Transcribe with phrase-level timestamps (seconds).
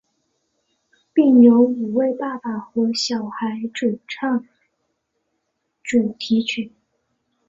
[1.13, 4.47] 并由五位爸爸和小孩主唱
[5.83, 6.71] 主题曲。